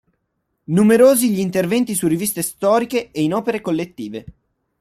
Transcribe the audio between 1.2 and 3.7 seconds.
gli interventi su riviste storiche e in opere